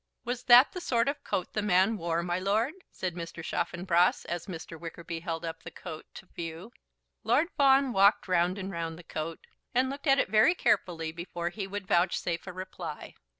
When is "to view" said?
6.15-6.71